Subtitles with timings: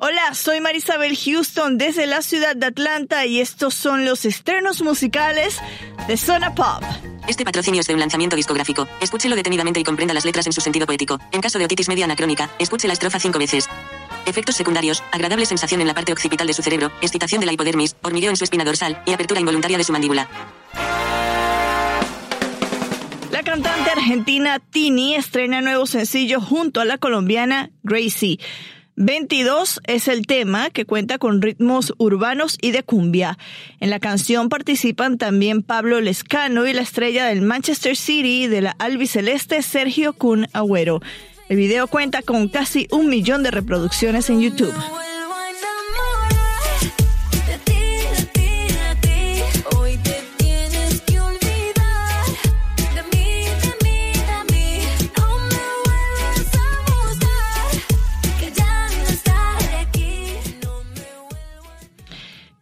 [0.00, 5.58] Hola, soy Marisabel Houston desde la ciudad de Atlanta y estos son los estrenos musicales
[6.06, 6.84] de Zona Pop.
[7.26, 8.86] Este patrocinio es de un lanzamiento discográfico.
[9.00, 11.18] Escúchelo detenidamente y comprenda las letras en su sentido poético.
[11.32, 13.68] En caso de otitis media anacrónica, escuche la estrofa cinco veces.
[14.24, 17.96] Efectos secundarios, agradable sensación en la parte occipital de su cerebro, excitación de la hipodermis,
[18.00, 20.28] hormigueo en su espina dorsal y apertura involuntaria de su mandíbula.
[23.32, 28.38] La cantante argentina Tini estrena nuevo sencillo junto a la colombiana Gracie.
[29.00, 33.38] 22 es el tema que cuenta con ritmos urbanos y de cumbia.
[33.78, 38.72] En la canción participan también Pablo Lescano y la estrella del Manchester City de la
[38.72, 41.00] albiceleste Sergio Kun Agüero.
[41.48, 44.74] El video cuenta con casi un millón de reproducciones en YouTube.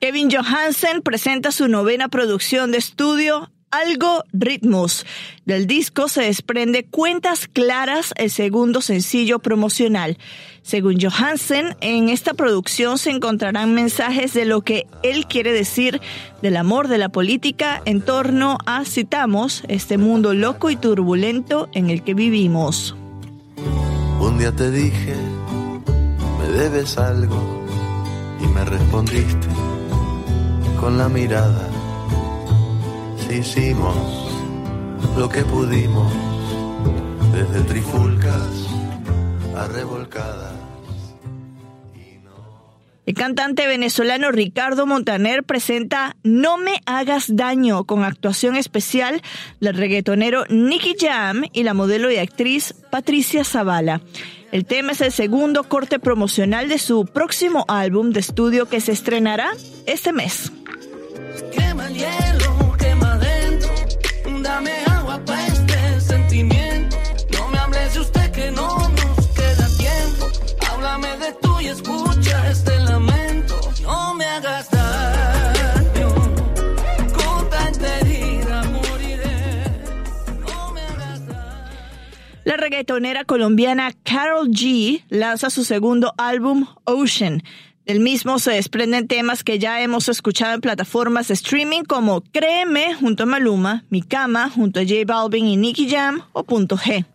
[0.07, 5.05] Kevin Johansen presenta su novena producción de estudio Algo Ritmos.
[5.47, 10.17] Del disco se desprende Cuentas Claras, el segundo sencillo promocional.
[10.63, 16.01] Según Johansen, en esta producción se encontrarán mensajes de lo que él quiere decir
[16.41, 21.91] del amor de la política en torno a, citamos, este mundo loco y turbulento en
[21.91, 22.95] el que vivimos.
[24.21, 25.17] Un día te dije,
[26.39, 27.67] me debes algo,
[28.41, 29.66] y me respondiste
[30.81, 31.69] con la mirada.
[33.19, 33.97] Si hicimos
[35.17, 36.13] lo que pudimos,
[37.33, 38.69] desde trifulcas
[39.57, 40.53] a revolcadas.
[43.07, 49.23] El cantante venezolano Ricardo Montaner presenta No me hagas daño con actuación especial
[49.61, 54.01] del reggaetonero Nicky Jam y la modelo y actriz Patricia Zavala.
[54.51, 58.93] El tema es el segundo corte promocional de su próximo álbum de estudio que se
[58.93, 59.53] estrenará
[59.87, 60.53] este mes.
[82.47, 87.43] La reggaetonera colombiana Carol G lanza su segundo álbum Ocean.
[87.87, 92.95] Del mismo se desprenden temas que ya hemos escuchado en plataformas de streaming como Créeme
[92.95, 97.07] junto a Maluma, Mi Cama junto a J Balvin y Nicky Jam o Punto G.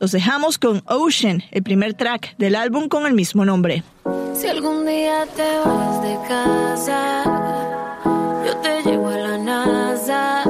[0.00, 3.84] Los dejamos con Ocean, el primer track del álbum con el mismo nombre.
[4.34, 7.22] Si algún día te vas de casa,
[8.44, 10.42] yo te llevo a la NASA.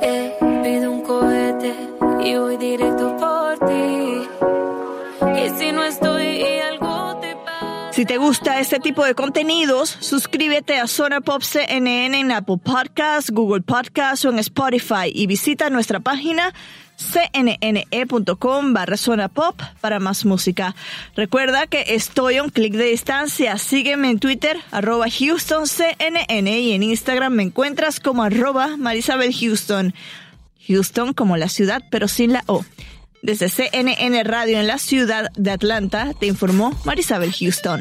[0.00, 0.32] Eh,
[0.62, 1.74] pido un cohete
[2.24, 4.03] y voy directo por ti.
[7.94, 13.30] Si te gusta este tipo de contenidos, suscríbete a Zona Pop CNN en Apple Podcasts,
[13.30, 16.52] Google Podcasts o en Spotify y visita nuestra página
[16.96, 20.74] cnne.com barra zona pop para más música.
[21.14, 23.58] Recuerda que estoy a un clic de distancia.
[23.58, 29.94] Sígueme en Twitter, arroba HoustonCNN y en Instagram me encuentras como arroba Marisabel Houston.
[30.66, 32.64] Houston como la ciudad, pero sin la O.
[33.24, 37.80] Desde CNN Radio en la ciudad de Atlanta, te informó Marisabel Houston.